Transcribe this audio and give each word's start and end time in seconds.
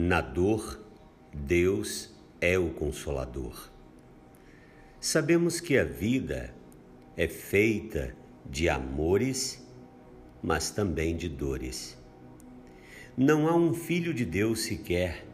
Na 0.00 0.20
dor, 0.20 0.80
Deus 1.34 2.14
é 2.40 2.56
o 2.56 2.70
consolador. 2.70 3.68
Sabemos 5.00 5.58
que 5.58 5.76
a 5.76 5.82
vida 5.82 6.54
é 7.16 7.26
feita 7.26 8.14
de 8.48 8.68
amores, 8.68 9.60
mas 10.40 10.70
também 10.70 11.16
de 11.16 11.28
dores. 11.28 11.98
Não 13.16 13.48
há 13.48 13.56
um 13.56 13.74
filho 13.74 14.14
de 14.14 14.24
Deus 14.24 14.60
sequer 14.60 15.26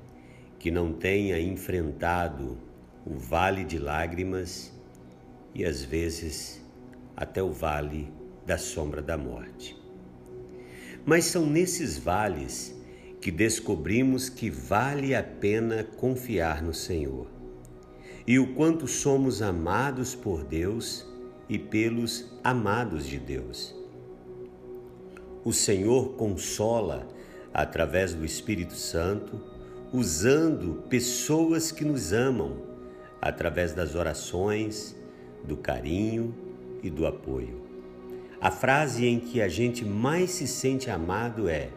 que 0.58 0.70
não 0.70 0.94
tenha 0.94 1.38
enfrentado 1.38 2.56
o 3.04 3.18
vale 3.18 3.64
de 3.64 3.78
lágrimas 3.78 4.72
e 5.54 5.62
às 5.62 5.84
vezes 5.84 6.64
até 7.14 7.42
o 7.42 7.52
vale 7.52 8.10
da 8.46 8.56
sombra 8.56 9.02
da 9.02 9.18
morte. 9.18 9.78
Mas 11.04 11.26
são 11.26 11.44
nesses 11.44 11.98
vales 11.98 12.82
que 13.24 13.30
descobrimos 13.30 14.28
que 14.28 14.50
vale 14.50 15.14
a 15.14 15.22
pena 15.22 15.82
confiar 15.82 16.62
no 16.62 16.74
Senhor 16.74 17.26
e 18.26 18.38
o 18.38 18.52
quanto 18.52 18.86
somos 18.86 19.40
amados 19.40 20.14
por 20.14 20.44
Deus 20.44 21.06
e 21.48 21.58
pelos 21.58 22.30
amados 22.44 23.06
de 23.06 23.18
Deus. 23.18 23.74
O 25.42 25.54
Senhor 25.54 26.16
consola 26.16 27.08
através 27.54 28.12
do 28.12 28.26
Espírito 28.26 28.74
Santo, 28.74 29.40
usando 29.90 30.82
pessoas 30.90 31.72
que 31.72 31.82
nos 31.82 32.12
amam, 32.12 32.58
através 33.22 33.72
das 33.72 33.94
orações, 33.94 34.94
do 35.42 35.56
carinho 35.56 36.34
e 36.82 36.90
do 36.90 37.06
apoio. 37.06 37.62
A 38.38 38.50
frase 38.50 39.06
em 39.06 39.18
que 39.18 39.40
a 39.40 39.48
gente 39.48 39.82
mais 39.82 40.28
se 40.32 40.46
sente 40.46 40.90
amado 40.90 41.48
é: 41.48 41.70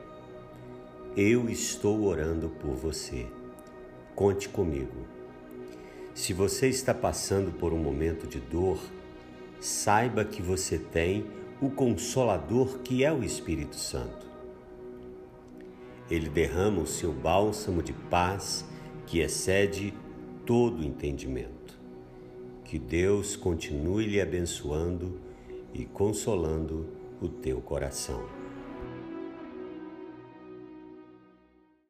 eu 1.17 1.49
estou 1.49 2.03
orando 2.03 2.47
por 2.47 2.75
você. 2.75 3.25
Conte 4.13 4.47
comigo. 4.47 5.07
Se 6.13 6.31
você 6.31 6.67
está 6.67 6.93
passando 6.93 7.51
por 7.51 7.73
um 7.73 7.79
momento 7.79 8.27
de 8.27 8.39
dor, 8.39 8.79
saiba 9.59 10.23
que 10.23 10.43
você 10.43 10.77
tem 10.77 11.25
o 11.59 11.71
Consolador 11.71 12.77
que 12.83 13.03
é 13.03 13.11
o 13.11 13.23
Espírito 13.23 13.75
Santo. 13.75 14.27
Ele 16.07 16.29
derrama 16.29 16.83
o 16.83 16.87
seu 16.87 17.11
bálsamo 17.11 17.81
de 17.81 17.93
paz 17.93 18.63
que 19.07 19.17
excede 19.17 19.95
todo 20.45 20.85
entendimento. 20.85 21.79
Que 22.63 22.77
Deus 22.77 23.35
continue 23.35 24.05
lhe 24.05 24.21
abençoando 24.21 25.19
e 25.73 25.83
consolando 25.83 26.85
o 27.19 27.27
teu 27.27 27.59
coração. 27.59 28.46